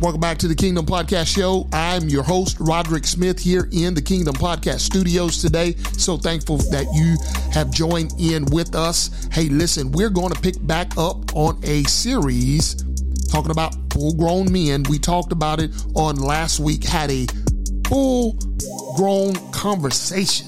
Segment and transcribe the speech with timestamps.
[0.00, 1.66] Welcome back to the Kingdom Podcast Show.
[1.72, 5.74] I'm your host, Roderick Smith, here in the Kingdom Podcast Studios today.
[5.94, 7.16] So thankful that you
[7.52, 9.28] have joined in with us.
[9.32, 12.76] Hey, listen, we're going to pick back up on a series
[13.28, 14.84] talking about full grown men.
[14.88, 17.26] We talked about it on last week, had a
[17.88, 18.38] full
[18.96, 20.46] grown conversation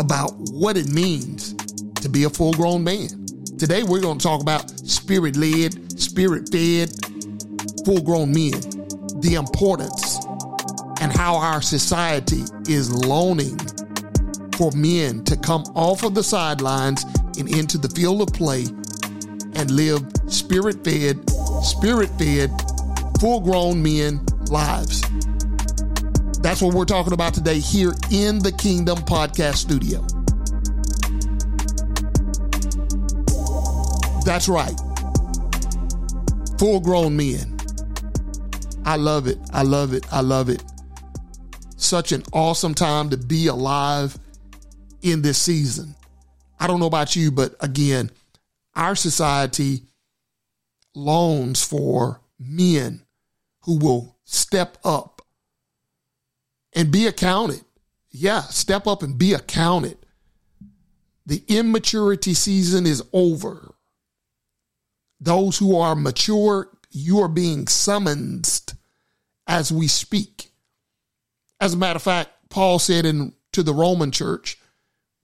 [0.00, 1.54] about what it means
[2.02, 3.26] to be a full grown man.
[3.60, 6.90] Today, we're going to talk about spirit led, spirit fed,
[7.86, 8.50] full grown men,
[9.20, 10.18] the importance
[11.00, 13.56] and how our society is loaning
[14.56, 17.04] for men to come off of the sidelines
[17.38, 18.64] and into the field of play
[19.54, 21.16] and live spirit fed,
[21.62, 22.50] spirit fed,
[23.20, 25.02] full grown men lives.
[26.40, 30.00] That's what we're talking about today here in the Kingdom Podcast Studio.
[34.24, 34.74] That's right.
[36.58, 37.55] Full grown men.
[38.86, 39.38] I love it.
[39.52, 40.06] I love it.
[40.12, 40.62] I love it.
[41.76, 44.16] Such an awesome time to be alive
[45.02, 45.96] in this season.
[46.60, 48.12] I don't know about you, but again,
[48.76, 49.82] our society
[50.94, 53.02] longs for men
[53.62, 55.20] who will step up
[56.72, 57.62] and be accounted.
[58.10, 59.98] Yeah, step up and be accounted.
[61.26, 63.74] The immaturity season is over.
[65.18, 68.46] Those who are mature, you are being summoned
[69.46, 70.50] as we speak.
[71.60, 74.58] As a matter of fact, Paul said in to the Roman church,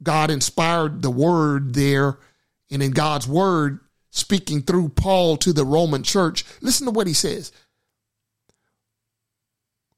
[0.02, 2.18] God inspired the word there,
[2.70, 7.12] and in God's word, speaking through Paul to the Roman church, listen to what he
[7.12, 7.52] says.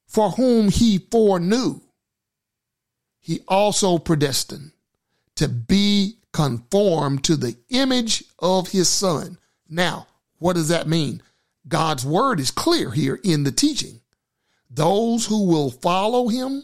[0.06, 1.80] For whom he foreknew,
[3.20, 4.72] he also predestined
[5.36, 9.38] to be conformed to the image of his son.
[9.68, 10.06] Now,
[10.38, 11.22] what does that mean?
[11.66, 14.00] God's word is clear here in the teaching.
[14.74, 16.62] Those who will follow him,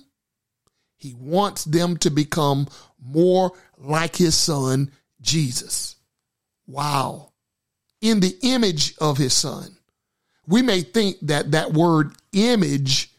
[0.97, 2.66] he wants them to become
[3.00, 4.91] more like his son,
[5.21, 5.97] Jesus.
[6.66, 7.32] Wow.
[8.00, 9.76] In the image of his son.
[10.47, 13.12] We may think that that word image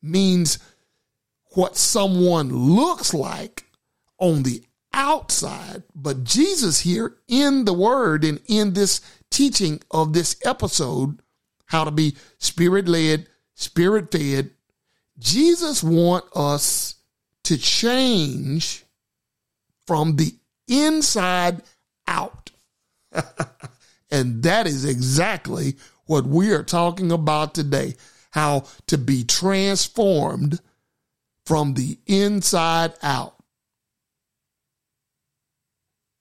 [0.00, 0.58] means
[1.54, 3.66] what someone looks like
[4.18, 4.62] on the
[4.94, 9.00] outside, but Jesus here in the word and in this
[9.30, 11.20] teaching of this episode,
[11.66, 13.26] how to be spirit led,
[13.62, 14.50] spirit fed.
[15.18, 16.96] Jesus want us
[17.44, 18.84] to change
[19.86, 20.34] from the
[20.68, 21.62] inside
[22.06, 22.50] out.
[24.10, 27.94] and that is exactly what we are talking about today.
[28.30, 30.60] How to be transformed
[31.44, 33.36] from the inside out.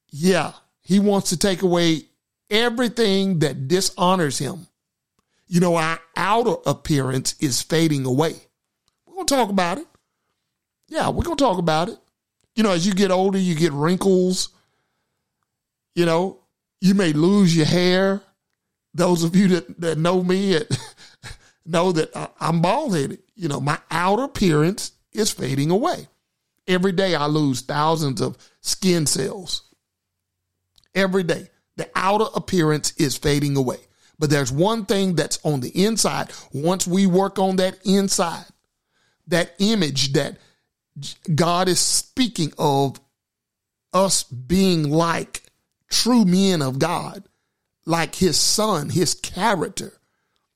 [0.10, 2.04] Yeah, he wants to take away
[2.50, 4.68] everything that dishonors him
[5.52, 8.34] you know, our outer appearance is fading away.
[9.06, 9.86] We're going to talk about it.
[10.88, 11.98] Yeah, we're going to talk about it.
[12.56, 14.48] You know, as you get older, you get wrinkles.
[15.94, 16.40] You know,
[16.80, 18.22] you may lose your hair.
[18.94, 20.58] Those of you that, that know me
[21.66, 23.20] know that I'm bald headed.
[23.36, 26.08] You know, my outer appearance is fading away.
[26.66, 29.64] Every day I lose thousands of skin cells.
[30.96, 33.80] Every day, the outer appearance is fading away.
[34.22, 36.32] But there's one thing that's on the inside.
[36.54, 38.46] Once we work on that inside,
[39.26, 40.38] that image that
[41.34, 43.02] God is speaking of
[43.92, 45.42] us being like
[45.90, 47.24] true men of God,
[47.88, 49.94] like his son, his character,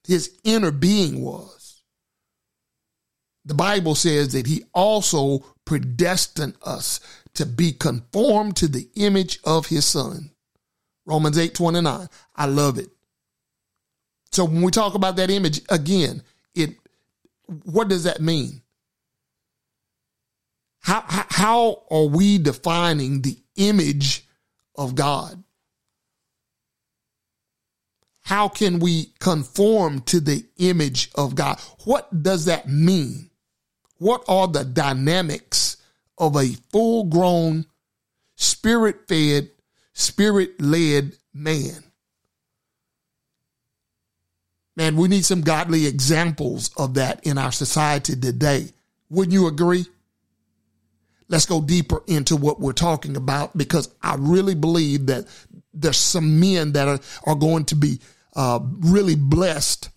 [0.08, 1.82] his inner being was.
[3.46, 7.00] The Bible says that he also predestined us
[7.34, 10.30] to be conformed to the image of his son.
[11.08, 12.08] Romans 8 29.
[12.36, 12.90] I love it.
[14.32, 16.22] So when we talk about that image again,
[16.54, 16.76] it
[17.64, 18.62] what does that mean?
[20.86, 24.28] How, how, are we defining the image
[24.76, 25.44] of God?
[28.22, 31.60] How can we conform to the image of God?
[31.86, 33.32] What does that mean?
[33.98, 35.78] What are the dynamics
[36.20, 37.66] of a full grown,
[38.36, 39.50] spirit fed,
[39.94, 41.84] spirit led man?
[44.76, 48.68] Man, we need some godly examples of that in our society today.
[49.10, 49.86] Wouldn't you agree?
[51.28, 55.26] Let's go deeper into what we're talking about because I really believe that
[55.74, 58.00] there's some men that are, are going to be
[58.36, 59.90] uh, really blessed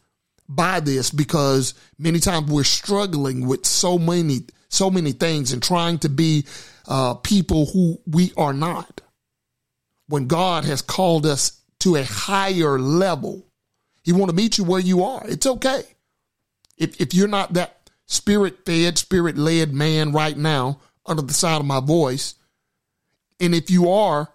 [0.48, 4.40] by this because many times we're struggling with so many
[4.70, 6.44] so many things and trying to be
[6.86, 9.00] uh, people who we are not.
[10.08, 13.47] When God has called us to a higher level,
[14.08, 15.22] he want to meet you where you are.
[15.28, 15.82] It's okay.
[16.78, 21.60] If, if you're not that spirit fed, spirit led man right now under the sound
[21.60, 22.34] of my voice,
[23.38, 24.32] and if you are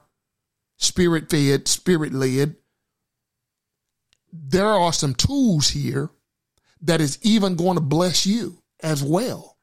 [0.77, 2.55] spirit fed, spirit led,
[4.31, 6.11] there are some tools here
[6.81, 9.57] that is even going to bless you as well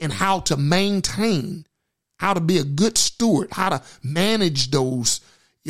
[0.00, 1.66] and how to maintain,
[2.16, 5.20] how to be a good steward, how to manage those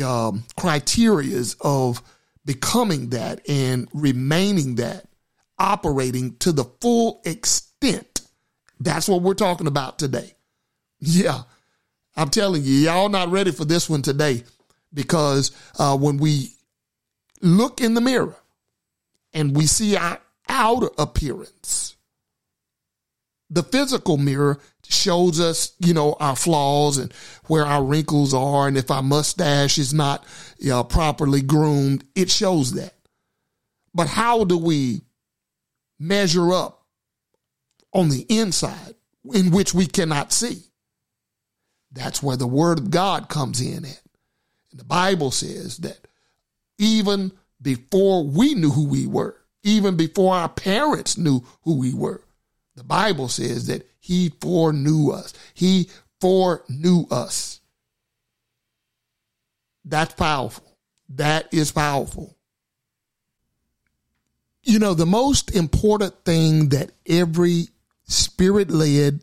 [0.01, 2.01] um, criterias of
[2.45, 5.05] becoming that and remaining that,
[5.59, 8.21] operating to the full extent.
[8.79, 10.33] That's what we're talking about today.
[10.99, 11.43] Yeah,
[12.15, 14.43] I'm telling you, y'all not ready for this one today
[14.93, 16.53] because uh, when we
[17.41, 18.35] look in the mirror
[19.33, 21.95] and we see our outer appearance,
[23.49, 24.59] the physical mirror
[24.91, 27.13] shows us, you know, our flaws and
[27.47, 28.67] where our wrinkles are.
[28.67, 30.25] And if our mustache is not
[30.57, 32.93] you know, properly groomed, it shows that.
[33.93, 35.01] But how do we
[35.99, 36.85] measure up
[37.93, 38.95] on the inside
[39.33, 40.63] in which we cannot see?
[41.91, 44.01] That's where the word of God comes in at.
[44.71, 46.07] And the Bible says that
[46.77, 52.23] even before we knew who we were, even before our parents knew who we were,
[52.75, 55.33] the Bible says that he foreknew us.
[55.53, 55.89] He
[56.19, 57.61] foreknew us.
[59.85, 60.77] That's powerful.
[61.09, 62.35] That is powerful.
[64.63, 67.67] You know, the most important thing that every
[68.03, 69.21] spirit led,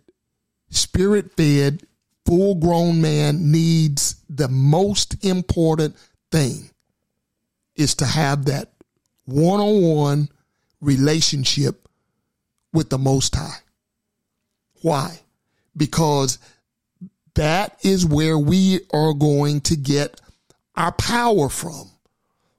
[0.71, 1.83] spirit fed,
[2.25, 5.97] full grown man needs the most important
[6.31, 6.71] thing
[7.75, 8.73] is to have that
[9.25, 10.29] one on one
[10.81, 11.89] relationship
[12.73, 13.59] with the Most High.
[14.83, 15.21] Why?
[15.77, 16.39] Because
[17.35, 20.21] that is where we are going to get
[20.77, 21.91] our power from.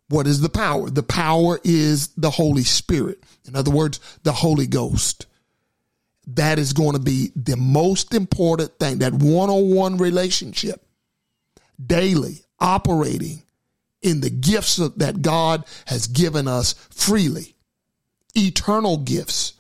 [0.10, 0.90] What is the power?
[0.90, 3.24] The power is the Holy Spirit.
[3.46, 5.28] In other words, the Holy Ghost.
[6.28, 10.86] That is going to be the most important thing, that one on one relationship,
[11.84, 13.44] daily operating
[14.02, 17.56] in the gifts that God has given us freely,
[18.36, 19.54] eternal gifts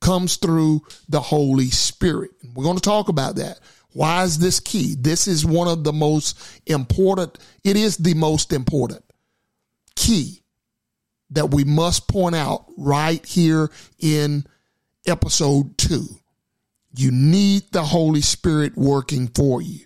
[0.00, 2.30] comes through the Holy Spirit.
[2.54, 3.58] We're going to talk about that.
[3.92, 4.94] Why is this key?
[4.98, 9.04] This is one of the most important, it is the most important
[9.96, 10.42] key
[11.30, 14.44] that we must point out right here in
[15.06, 16.06] episode two.
[16.96, 19.80] You need the Holy Spirit working for you.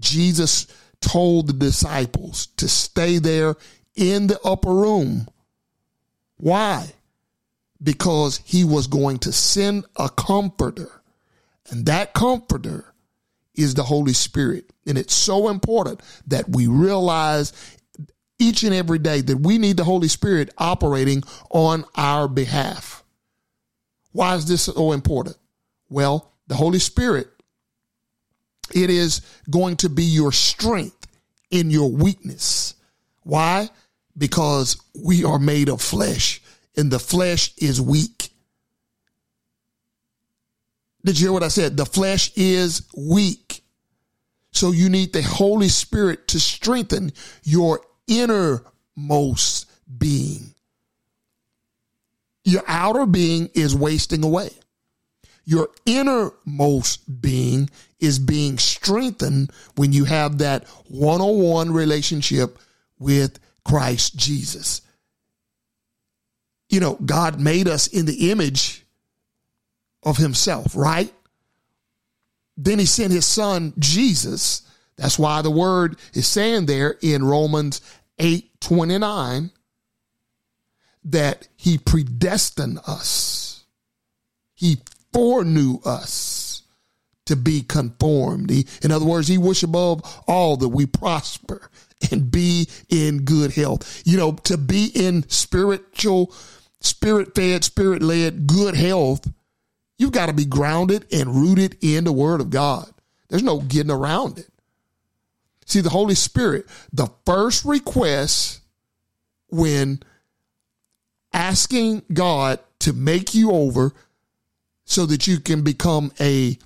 [0.00, 0.66] Jesus
[1.00, 3.54] told the disciples to stay there
[3.94, 5.28] in the upper room.
[6.36, 6.92] Why?
[7.82, 11.02] Because he was going to send a comforter.
[11.70, 12.92] And that comforter
[13.54, 14.72] is the Holy Spirit.
[14.86, 17.52] And it's so important that we realize
[18.38, 23.04] each and every day that we need the Holy Spirit operating on our behalf.
[24.12, 25.36] Why is this so important?
[25.88, 27.28] Well, the Holy Spirit,
[28.74, 31.06] it is going to be your strength
[31.50, 32.74] in your weakness.
[33.22, 33.70] Why?
[34.16, 36.42] Because we are made of flesh
[36.76, 38.30] and the flesh is weak.
[41.04, 41.76] Did you hear what I said?
[41.76, 43.64] The flesh is weak.
[44.52, 50.54] So you need the Holy Spirit to strengthen your innermost being.
[52.44, 54.50] Your outer being is wasting away.
[55.44, 62.58] Your innermost being is being strengthened when you have that one on one relationship
[62.98, 64.82] with Christ Jesus
[66.72, 68.84] you know, God made us in the image
[70.02, 71.12] of himself, right?
[72.56, 74.62] Then he sent his son Jesus.
[74.96, 77.82] That's why the word is saying there in Romans
[78.18, 79.50] 8 29
[81.04, 83.64] that he predestined us.
[84.54, 84.78] He
[85.12, 86.62] foreknew us
[87.26, 88.48] to be conformed.
[88.48, 91.68] He, in other words, he wished above all that we prosper
[92.10, 94.02] and be in good health.
[94.06, 96.32] You know, to be in spiritual
[96.82, 99.30] spirit fed, spirit led, good health,
[99.98, 102.92] you've got to be grounded and rooted in the word of God.
[103.28, 104.48] There's no getting around it.
[105.66, 108.60] See, the Holy Spirit, the first request
[109.48, 110.02] when
[111.32, 113.92] asking God to make you over
[114.84, 116.58] so that you can become a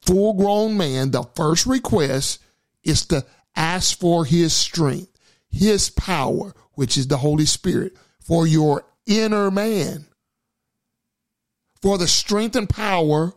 [0.00, 2.40] full grown man, the first request
[2.82, 3.24] is to
[3.56, 5.10] ask for his strength,
[5.50, 10.06] his power, which is the Holy Spirit, for your inner man
[11.82, 13.32] for the strength and power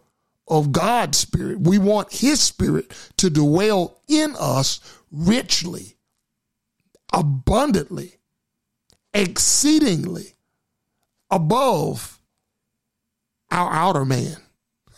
[0.48, 1.60] of God's Spirit.
[1.60, 4.80] We want His Spirit to dwell in us
[5.12, 5.98] richly,
[7.14, 8.14] abundantly,
[9.14, 10.34] exceedingly,
[11.30, 12.20] above
[13.52, 14.38] our outer man.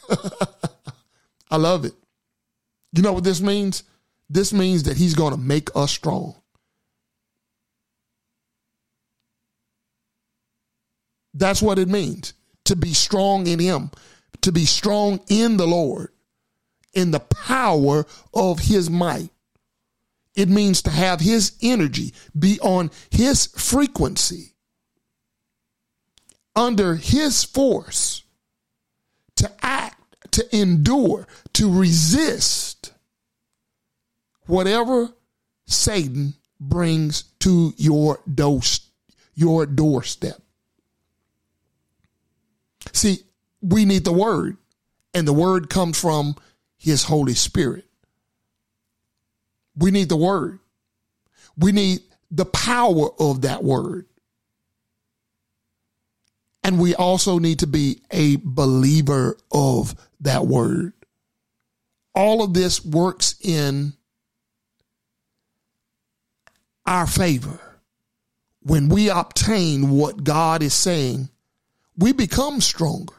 [1.51, 1.93] I love it.
[2.93, 3.83] You know what this means?
[4.29, 6.35] This means that he's going to make us strong.
[11.33, 12.33] That's what it means.
[12.65, 13.91] To be strong in him,
[14.41, 16.09] to be strong in the Lord,
[16.93, 19.29] in the power of his might.
[20.36, 24.53] It means to have his energy, be on his frequency,
[26.55, 28.24] under his force,
[29.36, 32.93] to act, to endure, to resist
[34.45, 35.12] whatever
[35.65, 38.19] Satan brings to your
[39.36, 40.41] your doorstep.
[42.91, 43.19] See,
[43.62, 44.58] we need the word,
[45.13, 46.36] and the word comes from
[46.77, 47.86] his Holy Spirit.
[49.75, 50.60] We need the word.
[51.58, 54.05] We need the power of that word.
[56.63, 60.93] And we also need to be a believer of that word.
[62.13, 63.93] All of this works in
[66.86, 67.60] our favor.
[68.62, 71.29] When we obtain what God is saying,
[72.00, 73.13] we become stronger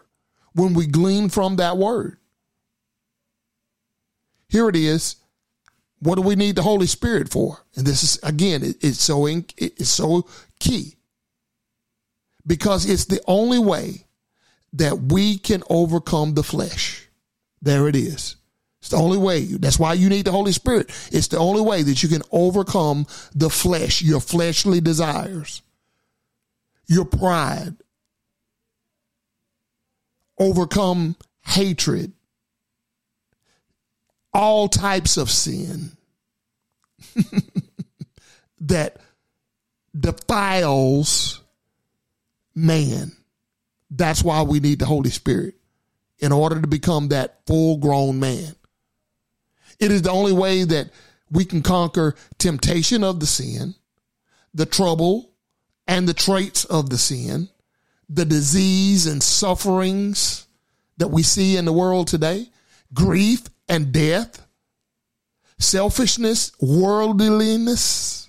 [0.54, 2.16] when we glean from that word.
[4.48, 5.16] Here it is.
[6.00, 7.58] What do we need the Holy Spirit for?
[7.76, 10.26] And this is again, it, it's so in, it's so
[10.58, 10.96] key
[12.46, 14.06] because it's the only way
[14.72, 17.06] that we can overcome the flesh.
[17.60, 18.36] There it is.
[18.80, 19.44] It's the only way.
[19.44, 20.88] That's why you need the Holy Spirit.
[21.12, 25.60] It's the only way that you can overcome the flesh, your fleshly desires,
[26.86, 27.76] your pride,
[30.40, 32.12] overcome hatred,
[34.32, 35.92] all types of sin
[38.60, 38.96] that
[39.98, 41.42] defiles
[42.54, 43.12] man.
[43.90, 45.54] That's why we need the Holy Spirit
[46.18, 48.54] in order to become that full grown man.
[49.78, 50.90] It is the only way that
[51.30, 53.74] we can conquer temptation of the sin,
[54.52, 55.32] the trouble
[55.86, 57.48] and the traits of the sin,
[58.12, 60.46] the disease and sufferings
[60.98, 62.46] that we see in the world today,
[62.92, 64.46] grief and death,
[65.58, 68.28] selfishness, worldliness,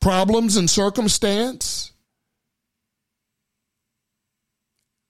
[0.00, 1.92] problems and circumstance.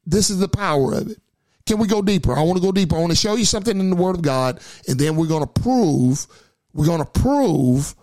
[0.05, 1.19] This is the power of it.
[1.67, 2.35] Can we go deeper?
[2.35, 2.97] I want to go deeper.
[2.97, 5.47] I want to show you something in the Word of God, and then we're going
[5.47, 6.27] to prove,
[6.73, 7.95] we're going to prove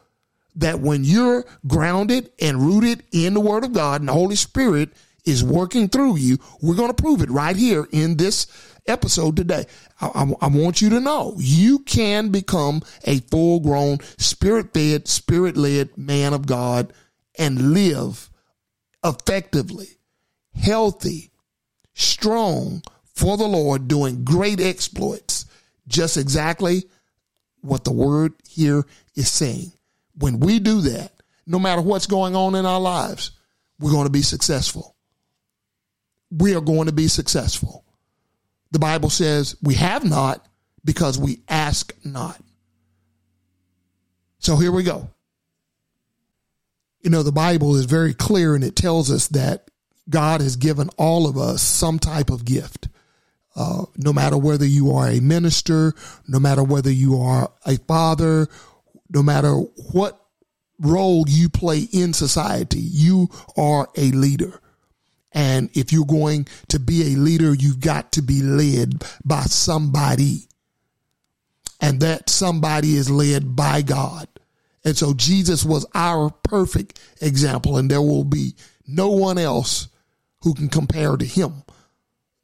[0.55, 4.89] that when you're grounded and rooted in the Word of God and the Holy Spirit
[5.25, 8.47] is working through you, we're going to prove it right here in this
[8.88, 9.65] episode today.
[10.00, 15.07] I, I, I want you to know you can become a full grown, spirit fed,
[15.07, 16.93] spirit led man of God
[17.38, 18.29] and live
[19.03, 19.97] effectively,
[20.55, 21.31] healthy,
[21.93, 22.81] strong,
[23.13, 25.45] for the Lord, doing great exploits.
[25.88, 26.83] Just exactly
[27.62, 28.83] what the word here
[29.15, 29.71] is saying.
[30.17, 31.12] When we do that,
[31.45, 33.31] no matter what's going on in our lives,
[33.79, 34.95] we're going to be successful.
[36.31, 37.86] We are going to be successful.
[38.72, 40.45] The Bible says we have not
[40.84, 42.39] because we ask not.
[44.39, 45.10] So here we go.
[47.01, 49.69] You know, the Bible is very clear and it tells us that
[50.10, 52.88] God has given all of us some type of gift.
[53.55, 55.93] Uh, no matter whether you are a minister,
[56.27, 58.48] no matter whether you are a father,
[59.09, 59.53] no matter
[59.91, 60.19] what
[60.79, 64.59] role you play in society, you are a leader.
[65.31, 70.47] And if you're going to be a leader, you've got to be led by somebody.
[71.81, 74.27] And that somebody is led by God.
[74.83, 78.55] And so Jesus was our perfect example, and there will be
[78.88, 79.88] no one else
[80.41, 81.63] who can compare to him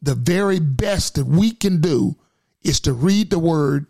[0.02, 2.16] the very best that we can do
[2.64, 3.86] is to read the word,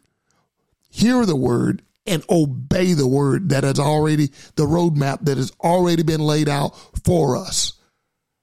[0.89, 6.03] hear the word, and obey the word that has already, the roadmap that has already
[6.03, 7.73] been laid out for us.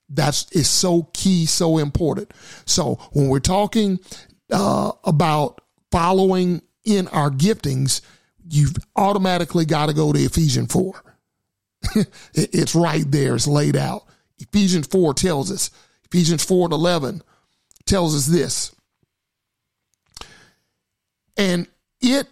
[0.08, 2.32] That's is so key, so important.
[2.64, 3.98] So when we're talking
[4.50, 5.60] uh, about
[5.90, 8.00] following in our giftings,
[8.48, 11.02] you've automatically got to go to Ephesians 4.
[12.34, 14.04] it's right there, it's laid out.
[14.38, 15.70] Ephesians 4 tells us,
[16.06, 17.22] Ephesians 4 and 11,
[17.84, 18.74] tells us this.
[21.36, 21.66] And
[22.00, 22.26] it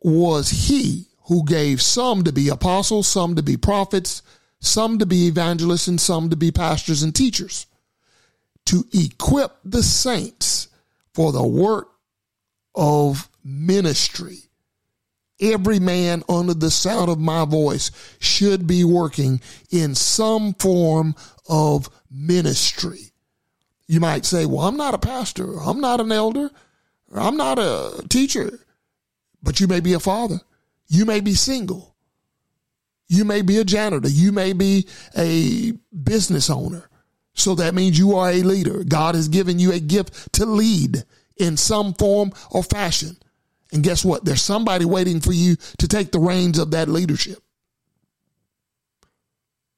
[0.00, 4.22] was he who gave some to be apostles, some to be prophets,
[4.60, 7.66] some to be evangelists, and some to be pastors and teachers,
[8.66, 10.68] to equip the saints
[11.14, 11.88] for the work
[12.74, 14.38] of ministry.
[15.40, 19.40] Every man under the sound of my voice should be working
[19.70, 21.14] in some form
[21.48, 23.12] of ministry.
[23.86, 25.58] You might say, well, I'm not a pastor.
[25.60, 26.50] I'm not an elder.
[27.14, 28.60] I'm not a teacher,
[29.42, 30.40] but you may be a father.
[30.88, 31.94] You may be single.
[33.08, 34.08] You may be a janitor.
[34.08, 36.88] You may be a business owner.
[37.34, 38.84] So that means you are a leader.
[38.84, 41.04] God has given you a gift to lead
[41.36, 43.16] in some form or fashion.
[43.72, 44.24] And guess what?
[44.24, 47.38] There's somebody waiting for you to take the reins of that leadership.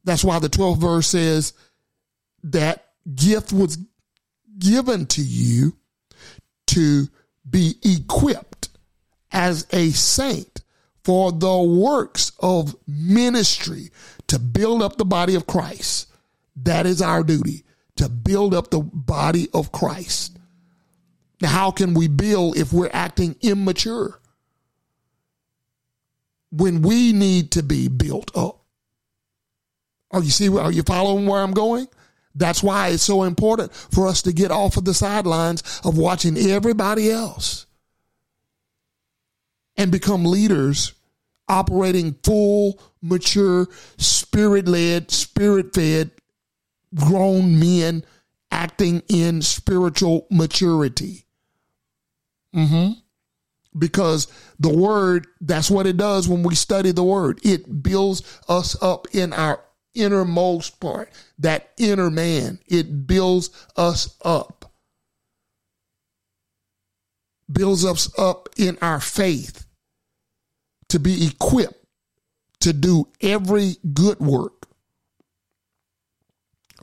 [0.04, 1.52] That's why the 12th verse says
[2.44, 3.78] that gift was
[4.58, 5.76] given to you
[6.68, 7.06] to
[7.48, 8.51] be equipped
[9.32, 10.62] as a saint
[11.04, 13.90] for the works of ministry
[14.28, 16.08] to build up the body of Christ.
[16.56, 17.64] That is our duty
[17.96, 20.38] to build up the body of Christ.
[21.40, 24.20] Now, how can we build if we're acting immature?
[26.50, 28.60] When we need to be built up.
[30.10, 30.48] Are you see?
[30.48, 31.88] Are you following where I'm going?
[32.34, 36.36] That's why it's so important for us to get off of the sidelines of watching
[36.36, 37.66] everybody else
[39.76, 40.92] and become leaders
[41.48, 46.10] operating full, mature, spirit led, spirit fed,
[46.94, 48.04] grown men
[48.50, 51.24] acting in spiritual maturity.
[52.54, 52.92] Mm-hmm.
[53.78, 54.28] Because
[54.60, 57.40] the word, that's what it does when we study the word.
[57.42, 59.60] It builds us up in our
[59.94, 62.58] innermost part, that inner man.
[62.66, 64.61] It builds us up,
[67.52, 69.66] builds us up in our faith
[70.88, 71.74] to be equipped
[72.60, 74.66] to do every good work.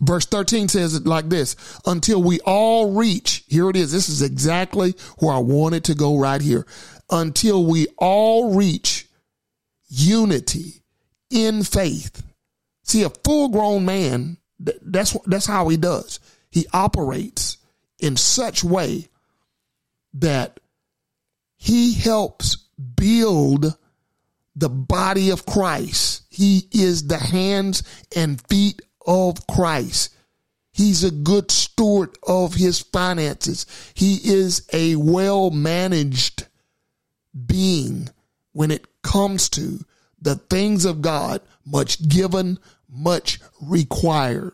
[0.01, 3.91] Verse 13 says it like this until we all reach, here it is.
[3.91, 6.65] This is exactly where I wanted to go right here.
[7.09, 9.07] Until we all reach
[9.89, 10.83] unity
[11.29, 12.23] in faith
[12.89, 16.19] See, a full grown man, that's, that's how he does.
[16.49, 17.57] He operates
[17.99, 19.09] in such way
[20.13, 20.59] that
[21.55, 22.55] he helps
[22.95, 23.77] build
[24.55, 26.23] the body of Christ.
[26.29, 27.83] He is the hands
[28.15, 30.15] and feet of Christ.
[30.71, 33.65] He's a good steward of his finances.
[33.93, 36.47] He is a well managed
[37.45, 38.09] being
[38.53, 39.79] when it comes to
[40.21, 44.53] the things of God, much given, much required.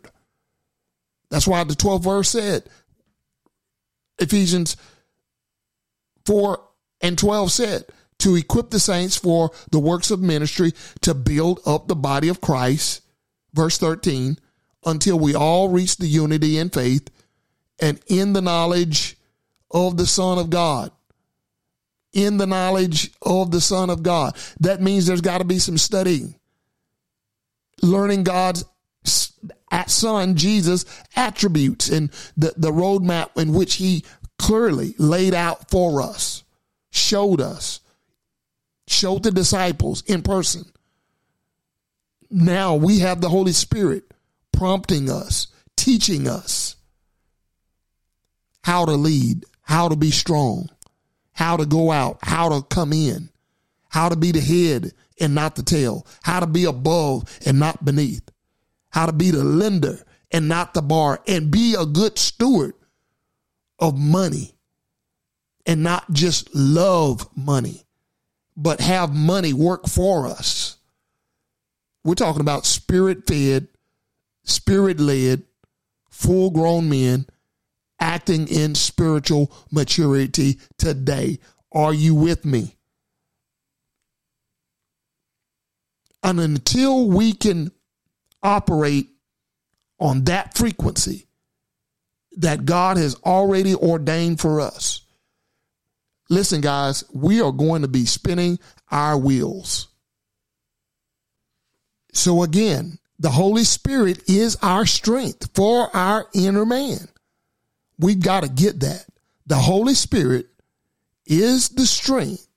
[1.30, 2.63] That's why the 12th verse said,
[4.20, 4.78] Ephesians
[6.26, 6.62] 4
[7.02, 7.86] and 12 said,
[8.20, 12.42] to equip the saints for the works of ministry to build up the body of
[12.42, 13.02] Christ.
[13.54, 14.38] Verse 13,
[14.86, 17.10] until we all reach the unity in faith
[17.80, 19.18] and in the knowledge
[19.70, 20.92] of the Son of God.
[22.14, 24.38] In the knowledge of the Son of God.
[24.62, 26.36] That means there's got to be some studying
[27.82, 28.66] learning God's
[29.88, 30.86] son Jesus
[31.16, 34.04] attributes and the, the roadmap in which he
[34.38, 36.43] clearly laid out for us,
[36.91, 37.80] showed us,
[38.88, 40.65] showed the disciples in person.
[42.30, 44.04] Now we have the Holy Spirit
[44.52, 46.76] prompting us, teaching us
[48.63, 50.69] how to lead, how to be strong,
[51.34, 53.30] how to go out, how to come in,
[53.89, 57.86] how to be the head and not the tail, how to be above and not
[57.86, 58.30] beneath,
[58.89, 62.74] how to be the lender and not the bar, and be a good steward
[63.86, 64.56] of money
[65.65, 67.84] and not just love money,
[68.58, 70.78] but have money work for us.
[72.04, 73.67] We're talking about spirit fed,
[74.43, 75.43] spirit led,
[76.10, 77.28] full grown men
[78.00, 81.39] acting in spiritual maturity today.
[81.71, 82.76] Are you with me?
[86.24, 87.71] And until we can
[88.41, 89.10] operate
[90.00, 91.28] on that frequency
[92.38, 95.02] that God has already ordained for us,
[96.30, 98.60] listen, guys, we are going to be spinning
[98.91, 99.88] our wheels.
[102.13, 107.08] So again, the Holy Spirit is our strength for our inner man.
[107.98, 109.06] We've got to get that.
[109.48, 110.48] The Holy Spirit
[111.26, 112.48] is the strength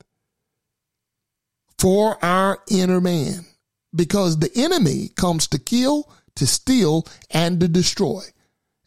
[1.78, 3.46] for our inner man
[3.94, 8.22] because the enemy comes to kill, to steal, and to destroy.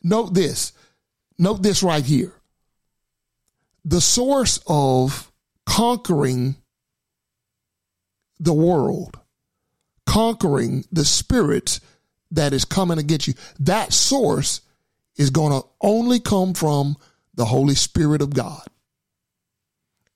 [0.04, 0.74] Note this.
[1.42, 2.34] Note this right here.
[3.84, 5.32] The source of
[5.66, 6.56] conquering
[8.40, 9.20] the world,
[10.06, 11.82] conquering the spirits
[12.30, 14.62] that is coming against you, that source
[15.16, 16.96] is going to only come from
[17.34, 18.62] the Holy Spirit of God.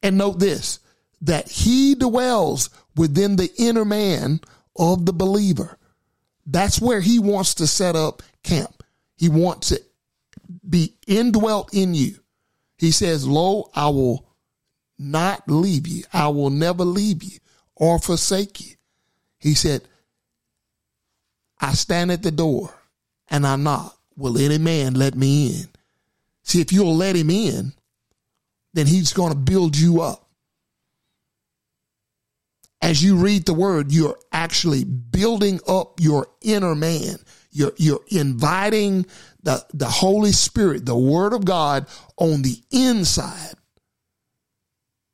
[0.04, 0.80] And note this
[1.22, 4.42] that he dwells within the inner man
[4.76, 5.80] of the believer.
[6.46, 8.84] That's where he wants to set up camp.
[9.16, 9.82] He wants to
[10.68, 12.20] be indwelt in you.
[12.78, 14.28] He says, Lo, I will
[14.98, 16.04] not leave you.
[16.14, 17.40] I will never leave you
[17.76, 18.76] or forsake you.
[19.40, 19.82] He said,
[21.60, 22.74] I stand at the door
[23.30, 23.98] and I knock.
[24.18, 25.68] Will any man let me in?
[26.44, 27.74] See, if you'll let him in,
[28.74, 30.30] then he's going to build you up.
[32.82, 37.18] As you read the word, you're actually building up your inner man.
[37.56, 39.06] You're, you're inviting
[39.44, 41.88] the, the Holy Spirit, the word of God
[42.18, 43.54] on the inside.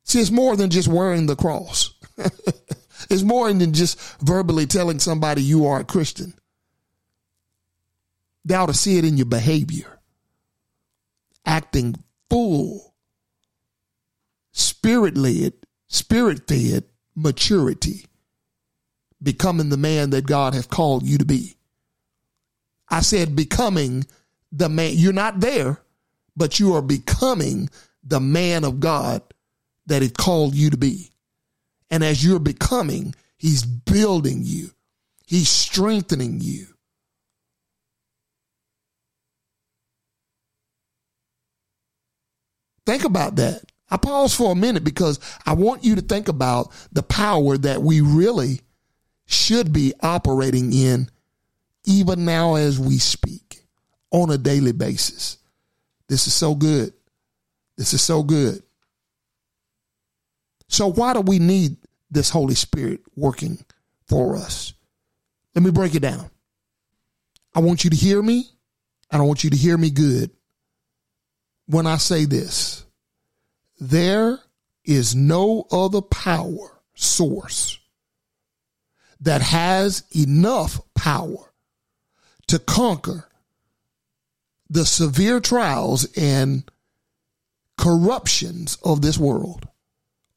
[0.02, 1.94] See, it's more than just wearing the cross.
[3.08, 6.34] it's more than just verbally telling somebody you are a Christian.
[8.44, 10.00] They ought to see it in your behavior.
[11.46, 11.94] Acting
[12.28, 12.92] full,
[14.50, 15.52] spirit led,
[15.86, 18.06] spirit fed maturity.
[19.22, 21.56] Becoming the man that God has called you to be.
[22.92, 24.04] I said becoming
[24.52, 24.92] the man.
[24.94, 25.80] You're not there,
[26.36, 27.70] but you are becoming
[28.04, 29.22] the man of God
[29.86, 31.10] that He called you to be.
[31.90, 34.70] And as you're becoming, He's building you,
[35.26, 36.66] He's strengthening you.
[42.84, 43.62] Think about that.
[43.90, 47.80] I pause for a minute because I want you to think about the power that
[47.80, 48.60] we really
[49.26, 51.08] should be operating in
[51.84, 53.64] even now as we speak
[54.10, 55.38] on a daily basis.
[56.08, 56.92] This is so good.
[57.76, 58.62] This is so good.
[60.68, 61.76] So, why do we need
[62.10, 63.64] this Holy Spirit working
[64.06, 64.74] for us?
[65.54, 66.30] Let me break it down.
[67.54, 68.48] I want you to hear me,
[69.10, 70.30] and I want you to hear me good
[71.66, 72.84] when I say this.
[73.80, 74.38] There
[74.84, 77.78] is no other power source
[79.20, 81.51] that has enough power
[82.52, 83.24] to conquer
[84.68, 86.70] the severe trials and
[87.78, 89.66] corruptions of this world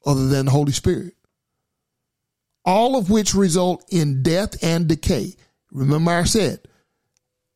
[0.05, 1.13] other than the Holy Spirit.
[2.63, 5.33] All of which result in death and decay.
[5.73, 6.61] Remember, I said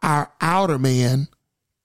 [0.04, 1.30] our outer man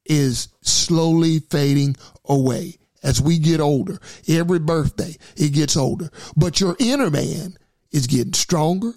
[0.04, 4.00] is slowly fading away as we get older.
[4.26, 6.10] Every birthday, it gets older.
[6.36, 7.56] But your inner man
[7.92, 8.94] is getting stronger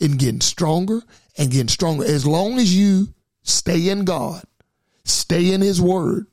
[0.00, 1.02] and getting stronger
[1.36, 2.06] and getting stronger.
[2.06, 3.08] As long as you
[3.48, 4.42] stay in God,
[5.04, 6.26] stay in His Word.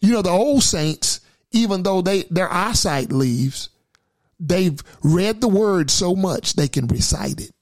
[0.00, 3.70] You know, the old saints, even though they their eyesight leaves,
[4.38, 7.54] they've read the word so much they can recite it.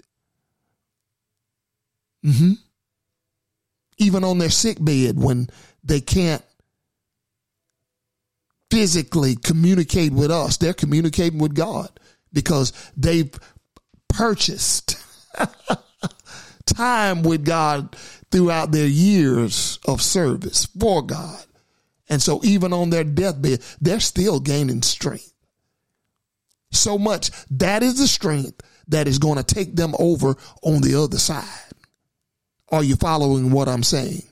[2.25, 2.53] Mm-hmm.
[3.99, 5.49] Even on their sick bed when
[5.85, 6.43] they can't
[8.71, 11.91] physically communicate with us, they're communicating with God
[12.33, 13.33] because they've
[14.09, 14.97] purchased
[16.67, 17.95] time with God
[18.33, 21.45] throughout their years of service for God.
[22.09, 25.33] And so even on their deathbed, they're still gaining strength.
[26.73, 31.01] So much that is the strength that is going to take them over on the
[31.01, 31.47] other side.
[32.71, 34.23] Are you following what I'm saying?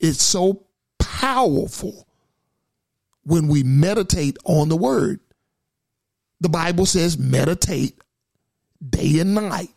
[0.00, 0.64] It's so
[0.98, 2.06] powerful
[3.22, 5.20] when we meditate on the word.
[6.40, 7.98] The Bible says meditate
[8.88, 9.70] day and night.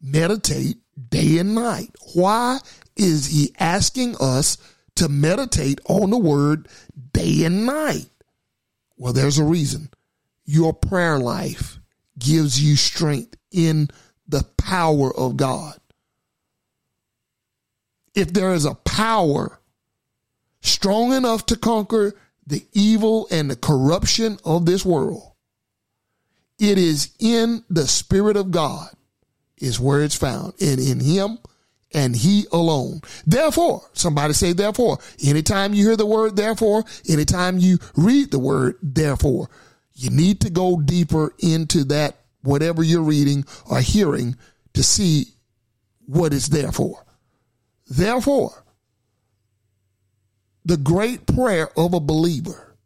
[0.00, 1.90] Meditate day and night.
[2.14, 2.58] Why
[2.96, 4.56] is he asking us
[4.96, 6.68] to meditate on the word
[7.12, 8.10] day and night?
[8.96, 9.90] Well, there's a reason.
[10.44, 11.78] Your prayer life
[12.18, 13.88] gives you strength in
[14.28, 15.78] the power of God.
[18.14, 19.60] If there is a power
[20.60, 22.14] strong enough to conquer
[22.46, 25.32] the evil and the corruption of this world,
[26.58, 28.90] it is in the Spirit of God
[29.60, 31.38] is where it's found and in him
[31.92, 33.00] and he alone.
[33.26, 34.98] Therefore, somebody say therefore.
[35.24, 39.50] Anytime you hear the word therefore, anytime you read the word therefore,
[39.94, 44.36] you need to go deeper into that, whatever you're reading or hearing
[44.74, 45.26] to see
[46.06, 47.04] what it's there for.
[47.88, 48.64] Therefore,
[50.64, 52.76] the great prayer of a believer,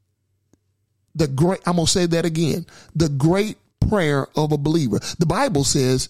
[1.14, 3.58] the great, I'm going to say that again, the great
[3.88, 4.98] prayer of a believer.
[5.18, 6.08] The Bible says,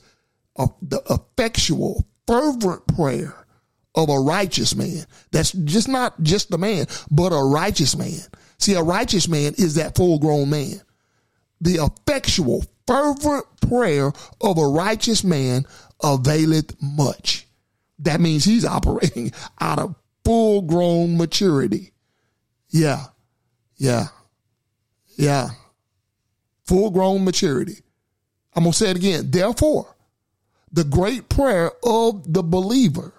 [0.56, 3.34] uh, the effectual, fervent prayer
[3.94, 5.04] of a righteous man.
[5.30, 8.20] That's just not just a man, but a righteous man.
[8.58, 10.80] See, a righteous man is that full grown man.
[11.60, 15.66] The effectual, fervent prayer of a righteous man
[16.02, 17.46] availeth much.
[18.00, 21.92] That means he's operating out of full grown maturity.
[22.68, 23.04] Yeah.
[23.76, 24.06] Yeah.
[25.16, 25.50] Yeah.
[26.66, 27.82] Full grown maturity.
[28.54, 29.30] I'm going to say it again.
[29.30, 29.93] Therefore,
[30.74, 33.14] the great prayer of the believer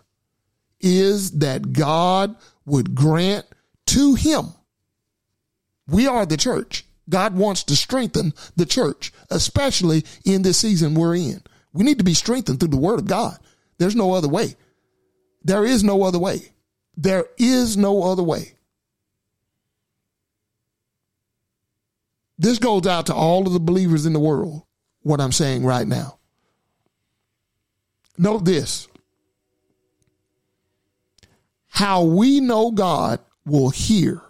[0.82, 3.46] is that God would grant
[3.88, 4.48] to him.
[5.88, 6.86] We are the church.
[7.10, 11.42] God wants to strengthen the church, especially in this season we're in.
[11.72, 13.38] We need to be strengthened through the word of God.
[13.78, 14.56] There's no other way.
[15.44, 16.52] There is no other way.
[16.98, 18.54] There is no other way.
[22.38, 24.64] This goes out to all of the believers in the world,
[25.04, 26.20] what I'm saying right now.
[28.18, 28.88] Note this
[31.76, 34.22] how we know God will hear.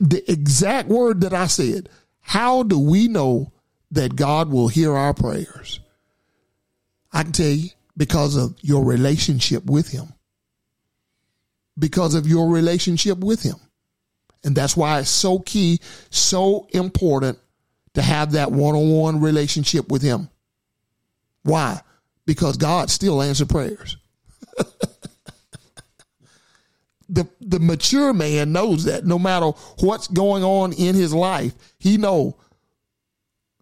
[0.00, 1.90] The exact word that I said.
[2.20, 3.52] How do we know
[3.90, 5.80] that God will hear our prayers?
[7.12, 10.14] I can tell you because of your relationship with Him.
[11.78, 13.56] Because of your relationship with Him.
[14.44, 17.38] And that's why it's so key, so important
[17.94, 20.30] to have that one on one relationship with Him.
[21.46, 21.80] Why?
[22.26, 23.96] Because God still answers prayers.
[27.08, 31.96] the the mature man knows that no matter what's going on in his life, he
[31.96, 32.36] know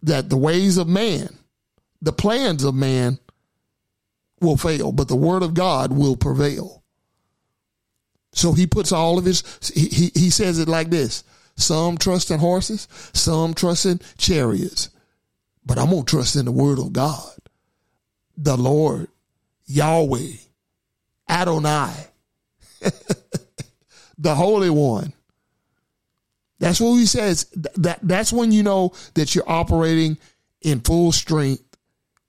[0.01, 1.29] that the ways of man,
[2.01, 3.19] the plans of man
[4.41, 6.83] will fail, but the word of God will prevail.
[8.33, 9.43] So he puts all of his
[9.73, 11.23] he he, says it like this.
[11.55, 14.89] Some trust in horses, some trust in chariots.
[15.65, 17.31] But I'm gonna trust in the word of God.
[18.37, 19.07] The Lord,
[19.65, 20.33] Yahweh,
[21.29, 21.93] Adonai,
[24.17, 25.13] the Holy One.
[26.59, 27.45] That's what he says.
[27.75, 30.17] That that's when you know that you're operating
[30.61, 31.63] in full strength,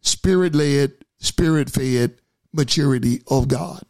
[0.01, 2.19] spirit led, spirit fed
[2.53, 3.83] maturity of God.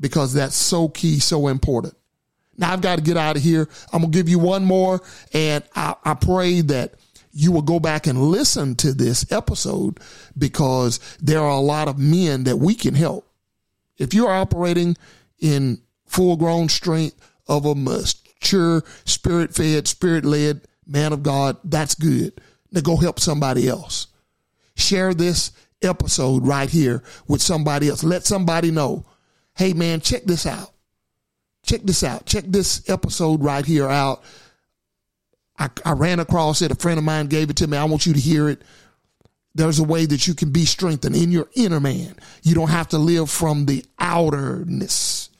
[0.00, 1.94] Because that's so key, so important.
[2.56, 3.68] Now I've got to get out of here.
[3.92, 5.00] I'm gonna give you one more,
[5.32, 6.94] and I, I pray that
[7.32, 10.00] you will go back and listen to this episode
[10.36, 13.28] because there are a lot of men that we can help
[13.98, 14.96] if you're operating
[15.40, 21.94] in full grown strength of a mature, spirit fed, spirit led man of God, that's
[21.94, 22.40] good.
[22.72, 24.06] Now go help somebody else.
[24.76, 28.02] Share this episode right here with somebody else.
[28.02, 29.04] Let somebody know,
[29.54, 30.72] hey man, check this out.
[31.66, 32.24] Check this out.
[32.24, 34.22] Check this episode right here out.
[35.58, 36.70] I, I ran across it.
[36.70, 37.76] A friend of mine gave it to me.
[37.76, 38.62] I want you to hear it
[39.58, 42.14] there's a way that you can be strengthened in your inner man.
[42.42, 45.30] You don't have to live from the outerness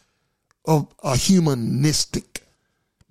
[0.64, 2.42] of a humanistic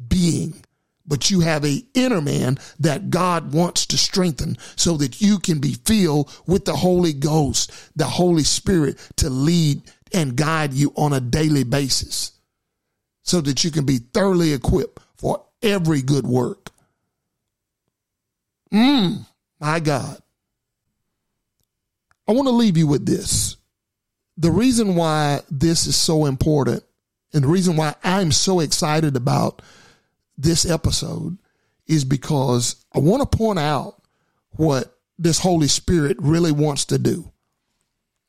[0.06, 0.64] being,
[1.06, 5.60] but you have a inner man that God wants to strengthen so that you can
[5.60, 9.82] be filled with the Holy Ghost, the Holy Spirit to lead
[10.14, 12.34] and guide you on a daily basis
[13.24, 16.70] so that you can be thoroughly equipped for every good work.
[18.74, 19.26] Mmm,
[19.60, 20.18] my God.
[22.28, 23.58] I want to leave you with this.
[24.36, 26.84] The reason why this is so important
[27.34, 29.62] and the reason why I'm so excited about
[30.38, 31.38] this episode
[31.88, 34.02] is because I want to point out
[34.52, 37.32] what this Holy Spirit really wants to do.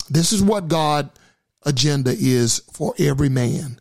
[0.08, 1.10] This is what God
[1.64, 3.78] agenda is for every man.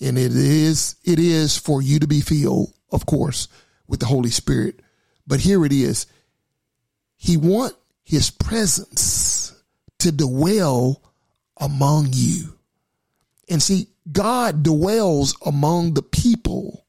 [0.00, 3.46] And it is it is for you to be filled, of course,
[3.86, 4.81] with the Holy Spirit.
[5.32, 6.04] But here it is.
[7.16, 7.72] He want
[8.04, 9.58] his presence
[10.00, 11.00] to dwell
[11.56, 12.58] among you.
[13.48, 16.84] And see, God dwells among the people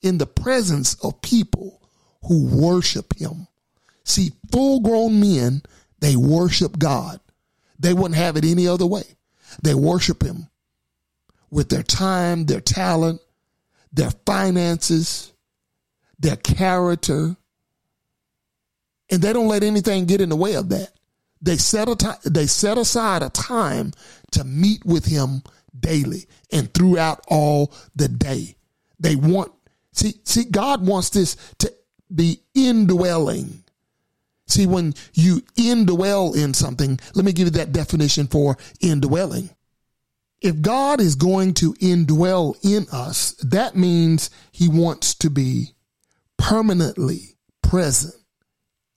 [0.00, 1.82] in the presence of people
[2.28, 3.48] who worship him.
[4.04, 5.62] See, full grown men,
[5.98, 7.18] they worship God.
[7.80, 9.16] They wouldn't have it any other way.
[9.60, 10.50] They worship him
[11.50, 13.20] with their time, their talent,
[13.92, 15.32] their finances,
[16.20, 17.36] their character,
[19.10, 20.90] and they don't let anything get in the way of that.
[21.40, 23.92] They set a time, they set aside a time
[24.32, 25.42] to meet with him
[25.78, 28.56] daily and throughout all the day.
[28.98, 29.52] They want
[29.92, 31.72] see see God wants this to
[32.14, 33.64] be indwelling.
[34.48, 39.50] See when you indwell in something, let me give you that definition for indwelling.
[40.40, 45.74] If God is going to indwell in us, that means he wants to be
[46.38, 48.14] permanently present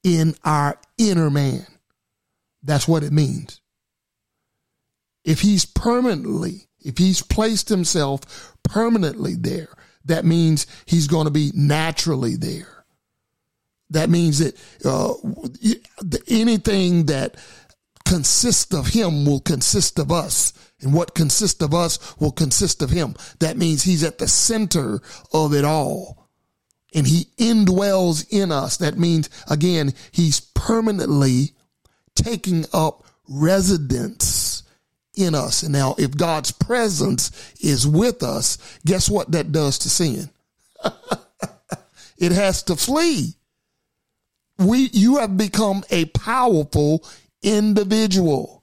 [0.04, 1.66] in our inner man.
[2.64, 3.62] That's what it means.
[5.24, 9.70] If he's permanently, if he's placed himself permanently there,
[10.06, 12.86] that means he's going to be naturally there.
[13.92, 15.14] That means that uh,
[16.28, 17.36] anything that
[18.06, 20.54] consists of him will consist of us.
[20.82, 23.16] And what consists of us will consist of him.
[23.40, 25.02] That means he's at the center
[25.34, 26.19] of it all
[26.94, 28.78] and he indwells in us.
[28.78, 31.54] That means, again, he's permanently
[32.16, 34.64] taking up residence
[35.16, 35.64] in us.
[35.64, 40.30] And now if God's presence is with us, guess what that does to sin?
[42.18, 43.36] it has to flee.
[44.58, 47.06] We, you have become a powerful
[47.42, 48.60] individual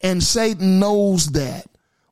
[0.00, 1.66] and Satan knows that.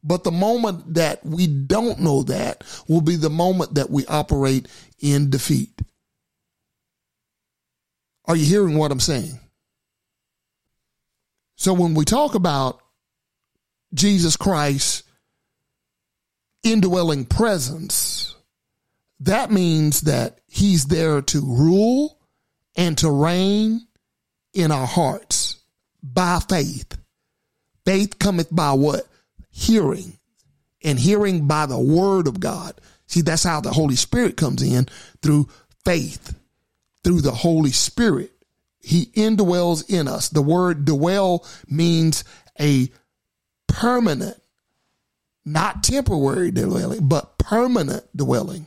[0.05, 4.69] But the moment that we don't know that will be the moment that we operate
[5.01, 5.81] in defeat.
[8.25, 9.39] Are you hearing what I'm saying?
[11.57, 12.81] So when we talk about
[13.95, 15.03] Jesus Christ
[16.63, 18.35] indwelling presence,
[19.21, 22.19] that means that he's there to rule
[22.77, 23.87] and to reign
[24.53, 25.57] in our hearts
[26.03, 26.97] by faith.
[27.85, 29.07] Faith cometh by what?
[29.51, 30.19] Hearing.
[30.85, 32.81] And hearing by the word of God.
[33.09, 34.87] See, that's how the Holy Spirit comes in
[35.23, 35.49] through
[35.85, 36.39] faith,
[37.03, 38.31] through the Holy Spirit.
[38.81, 40.29] He indwells in us.
[40.29, 42.23] The word dwell means
[42.61, 42.91] a
[43.67, 44.41] permanent,
[45.45, 48.67] not temporary dwelling, but permanent dwelling.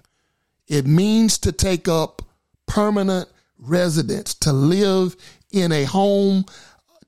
[0.68, 2.24] It means to take up
[2.66, 5.16] permanent residence, to live
[5.52, 6.46] in a home,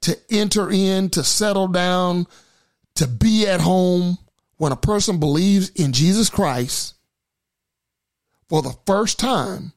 [0.01, 2.27] to enter in, to settle down,
[2.95, 4.19] to be at home.
[4.57, 6.92] When a person believes in Jesus Christ
[8.49, 9.73] for the first time,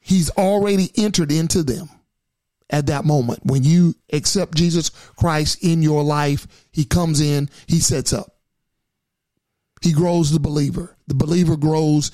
[0.00, 1.88] he's already entered into them
[2.70, 3.40] at that moment.
[3.44, 8.32] When you accept Jesus Christ in your life, he comes in, he sets up.
[9.82, 10.96] He grows the believer.
[11.06, 12.10] The believer grows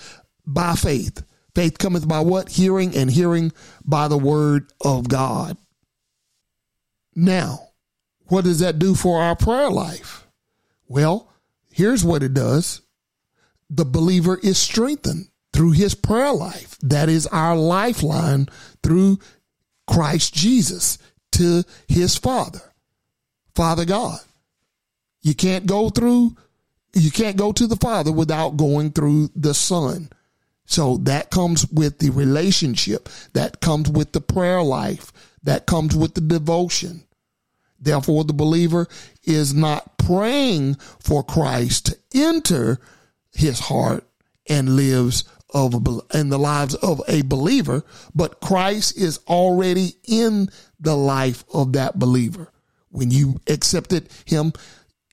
[0.47, 1.23] by faith.
[1.55, 2.49] Faith cometh by what?
[2.49, 3.53] Hearing, and hearing
[3.85, 5.57] by the word of God.
[7.15, 7.69] Now,
[8.27, 10.27] what does that do for our prayer life?
[10.89, 11.31] Well,
[11.71, 12.81] here's what it does
[13.75, 16.77] the believer is strengthened through his prayer life.
[16.83, 18.49] That is our lifeline
[18.83, 19.19] through
[19.87, 20.99] Christ Jesus
[21.33, 22.61] to his Father,
[23.55, 24.21] Father God.
[25.23, 26.37] You can't go through,
[26.93, 30.11] you can't go to the Father without going through the Son.
[30.67, 36.15] So that comes with the relationship, that comes with the prayer life, that comes with
[36.15, 37.05] the devotion.
[37.81, 38.87] Therefore, the believer
[39.25, 42.79] is not praying for Christ to enter
[43.33, 44.07] his heart
[44.49, 50.49] and lives of a, in the lives of a believer, but Christ is already in
[50.81, 52.51] the life of that believer.
[52.91, 54.53] When you accepted him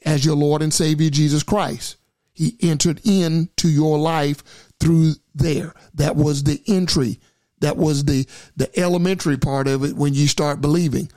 [0.05, 1.97] as your Lord and Savior, Jesus Christ,
[2.33, 4.43] he entered into your life
[4.79, 5.73] through there.
[5.93, 7.19] That was the entry.
[7.59, 11.11] That was the, the elementary part of it when you start believing.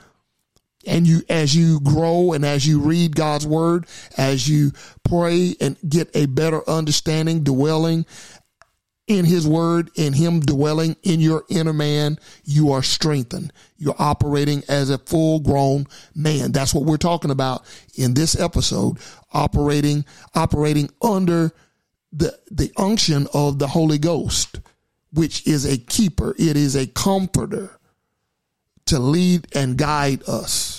[0.87, 4.73] And you, as you grow and as you read God's word, as you
[5.05, 8.07] pray and get a better understanding, dwelling
[9.07, 13.53] in his word, in him dwelling in your inner man, you are strengthened.
[13.77, 16.53] You're operating as a full grown man.
[16.53, 17.64] That's what we're talking about
[17.97, 18.99] in this episode,
[19.33, 21.53] operating, operating under
[22.12, 24.61] the, the unction of the Holy Ghost,
[25.12, 26.35] which is a keeper.
[26.38, 27.79] It is a comforter
[28.87, 30.72] to lead and guide us.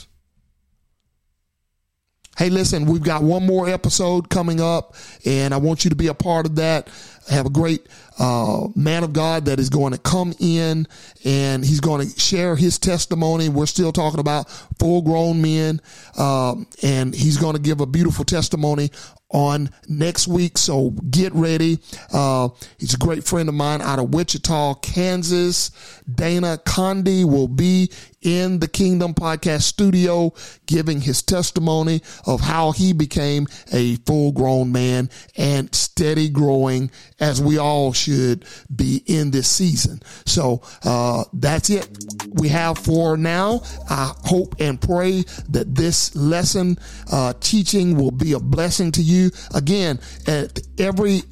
[2.36, 6.08] Hey, listen, we've got one more episode coming up, and I want you to be
[6.08, 6.90] a part of that.
[7.30, 10.88] I have a great uh, man of God that is going to come in
[11.24, 13.50] and he's going to share his testimony.
[13.50, 15.80] We're still talking about full grown men,
[16.18, 18.90] um, and he's going to give a beautiful testimony
[19.30, 20.58] on next week.
[20.58, 21.80] So get ready.
[22.12, 25.72] Uh, he's a great friend of mine out of Wichita, Kansas.
[26.14, 27.90] Dana Condi will be
[28.24, 30.34] in the Kingdom Podcast studio
[30.66, 37.42] giving his testimony of how he became a full grown man and steady growing as
[37.42, 40.02] we all should be in this season.
[40.26, 41.88] So, uh, that's it
[42.34, 43.62] we have for now.
[43.90, 46.78] I hope and pray that this lesson,
[47.12, 49.32] uh, teaching will be a blessing to you.
[49.54, 51.24] Again, at every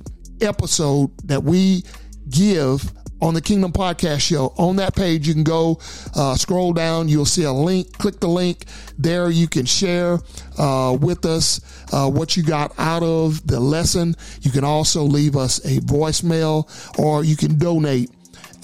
[0.42, 1.84] episode that we
[2.30, 2.92] give
[3.22, 4.54] on the Kingdom Podcast Show.
[4.58, 5.80] On that page, you can go
[6.16, 7.08] uh, scroll down.
[7.08, 7.98] You'll see a link.
[7.98, 8.66] Click the link.
[8.98, 10.20] There, you can share
[10.58, 11.62] uh, with us
[11.94, 14.16] uh, what you got out of the lesson.
[14.42, 16.68] You can also leave us a voicemail,
[17.00, 18.10] or you can donate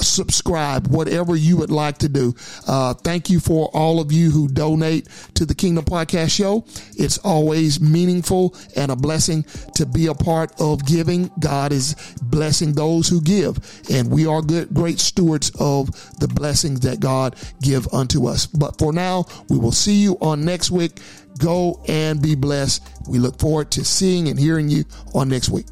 [0.01, 2.35] subscribe, whatever you would like to do.
[2.67, 6.65] Uh, thank you for all of you who donate to the Kingdom Podcast Show.
[6.95, 9.43] It's always meaningful and a blessing
[9.75, 11.31] to be a part of giving.
[11.39, 13.57] God is blessing those who give,
[13.89, 15.89] and we are good, great stewards of
[16.19, 18.45] the blessings that God give unto us.
[18.45, 20.99] But for now, we will see you on next week.
[21.37, 22.83] Go and be blessed.
[23.07, 25.67] We look forward to seeing and hearing you on next week.